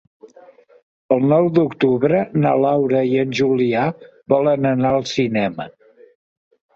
[1.15, 3.83] El nou d'octubre na Laura i en Julià
[4.35, 5.69] volen anar al cinema.